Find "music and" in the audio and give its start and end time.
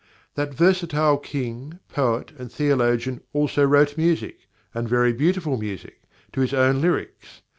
3.99-4.89